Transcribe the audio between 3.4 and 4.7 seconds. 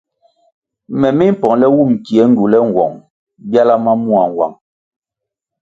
byala ma mua nwang.